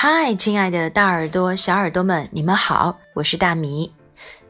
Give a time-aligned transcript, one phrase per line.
[0.00, 3.92] 嗨，亲爱的大耳朵、小耳朵们，你们好，我是大米。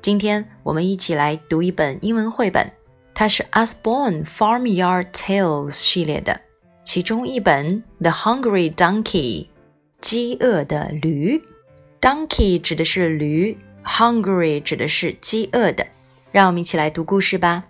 [0.02, 2.70] 今天我们一起来读一本英文绘本，
[3.14, 6.38] 它是 Usborne Farmyard Tales 系列的
[6.84, 9.46] 其中一本《The Hungry Donkey》
[10.02, 11.42] 饥饿的驴。
[11.98, 13.56] Donkey 指的是驴
[13.86, 15.86] ，Hungry 指的是饥饿的。
[16.30, 17.64] 让我们一起来读故事吧。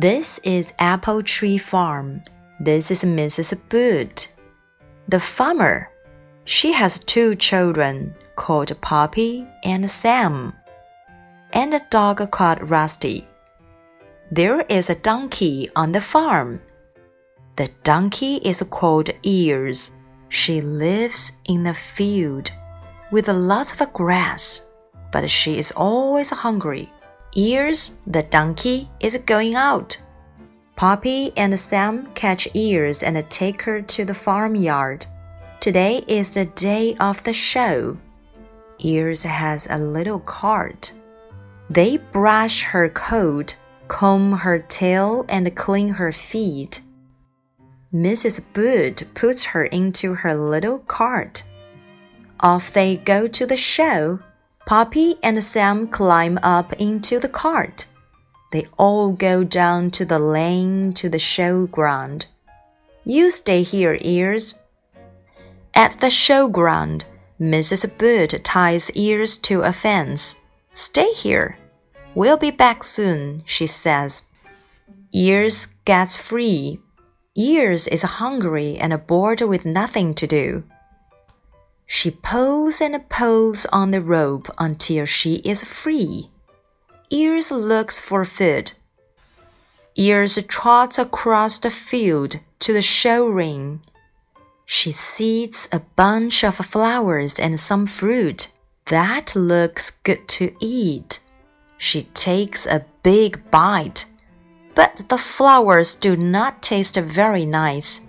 [0.00, 2.22] This is Apple Tree Farm.
[2.58, 3.56] This is Mrs.
[3.70, 4.24] Boot.
[5.08, 5.86] The farmer
[6.44, 10.54] she has two children called Poppy and Sam,
[11.52, 13.28] and a dog called Rusty.
[14.30, 16.60] There is a donkey on the farm.
[17.56, 19.92] The donkey is called Ears.
[20.30, 22.50] She lives in a field
[23.12, 24.66] with lots of grass,
[25.12, 26.90] but she is always hungry.
[27.36, 29.96] Ears, the donkey, is going out.
[30.74, 35.06] Poppy and Sam catch Ears and take her to the farmyard.
[35.62, 37.96] Today is the day of the show.
[38.80, 40.92] Ears has a little cart.
[41.70, 43.54] They brush her coat,
[43.86, 46.80] comb her tail, and clean her feet.
[47.94, 48.42] Mrs.
[48.52, 51.44] Boot puts her into her little cart.
[52.40, 54.18] Off they go to the show.
[54.66, 57.86] Poppy and Sam climb up into the cart.
[58.50, 62.26] They all go down to the lane to the showground.
[63.04, 64.58] You stay here, Ears.
[65.74, 67.04] At the showground,
[67.40, 67.96] Mrs.
[67.96, 70.36] Bird ties Ears to a fence.
[70.74, 71.58] Stay here.
[72.14, 74.28] We'll be back soon, she says.
[75.14, 76.78] Ears gets free.
[77.34, 80.64] Ears is hungry and bored with nothing to do.
[81.86, 86.30] She pulls and pulls on the rope until she is free.
[87.10, 88.72] Ears looks for food.
[89.96, 93.80] Ears trots across the field to the show ring.
[94.74, 98.48] She sees a bunch of flowers and some fruit.
[98.86, 101.20] That looks good to eat.
[101.76, 104.06] She takes a big bite,
[104.74, 108.00] but the flowers do not taste very nice.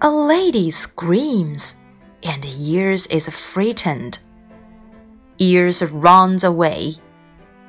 [0.00, 1.76] A lady screams,
[2.22, 4.20] and Ears is frightened.
[5.38, 6.94] Ears runs away.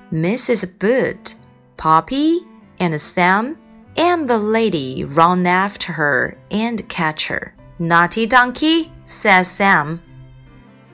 [0.09, 0.79] Mrs.
[0.79, 1.33] Bird,
[1.75, 2.47] Poppy,
[2.79, 3.57] and Sam
[3.97, 7.55] and the lady run after her and catch her.
[7.77, 10.01] Naughty donkey, says Sam.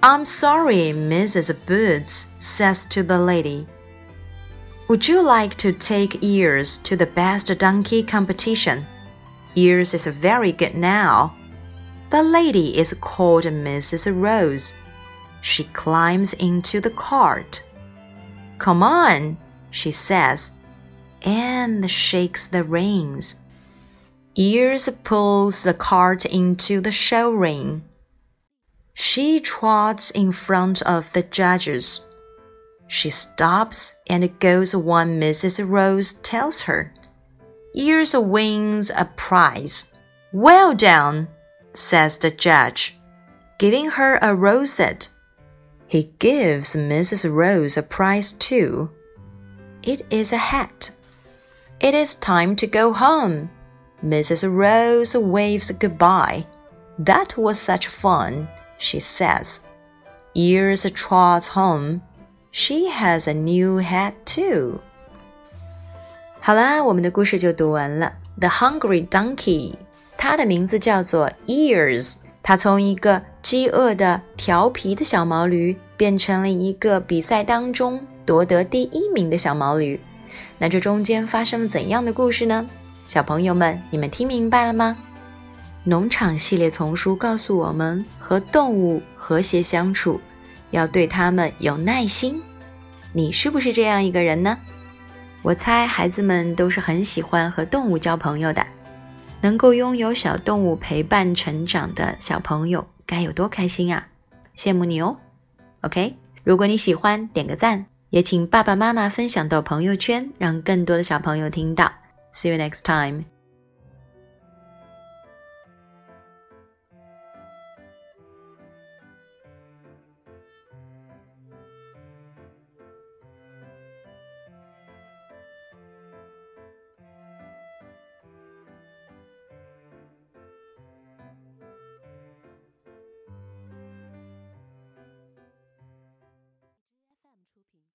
[0.02, 1.56] I'm sorry, Mrs.
[1.68, 3.68] Boots says to the lady.
[4.88, 8.88] Would you like to take Ears to the best donkey competition?
[9.54, 11.36] Ears is very good now.
[12.10, 14.12] The lady is called Mrs.
[14.20, 14.74] Rose.
[15.42, 17.64] She climbs into the cart.
[18.58, 19.38] Come on,
[19.70, 20.52] she says,
[21.22, 23.36] and shakes the reins.
[24.36, 27.84] Ears pulls the cart into the show ring.
[28.94, 32.06] She trots in front of the judges.
[32.88, 35.68] She stops and goes when Mrs.
[35.68, 36.94] Rose tells her.
[37.76, 39.86] Ears wins a prize.
[40.32, 41.28] Well done,
[41.74, 42.98] says the judge,
[43.60, 45.10] giving her a rosette.
[45.88, 47.30] He gives Mrs.
[47.30, 48.92] Rose a prize too.
[49.84, 50.92] It is a hat.
[51.82, 53.50] It is time to go home.
[54.05, 54.49] Mrs.
[54.49, 56.45] Rose waves goodbye.
[56.99, 58.49] That was such fun,
[58.79, 59.59] she says.
[60.35, 62.01] Ears trots home.
[62.53, 64.81] She has a new hat too.
[66.41, 68.13] 好啦，我们的故事就读完了。
[68.39, 69.75] The Hungry Donkey，
[70.17, 72.15] 它的名字叫做 Ears。
[72.43, 80.01] 它从一个饥饿的、调皮的小毛驴，变成了一个比赛当中夺得第一名的小毛驴。
[80.59, 82.69] 那这中间发生了怎样的故事呢？
[83.12, 84.96] 小朋友们，你们听明白了吗？
[85.84, 90.22] 农场系列丛书告诉我们，和动物和谐相处，
[90.70, 92.42] 要对它们有耐心。
[93.12, 94.58] 你是不是这样一个人呢？
[95.42, 98.66] 我猜孩子们都是很喜欢和动物交朋友的。
[99.42, 104.08] 能够拥有小动物陪伴成长的小朋友该有多开心啊！
[104.56, 105.18] 羡慕你哦。
[105.82, 106.16] OK，
[106.46, 111.92] 如果你喜欢，点个赞，也请爸爸妈妈分享到朋友圈，让更多的小朋友听到。
[112.32, 113.26] See you next time.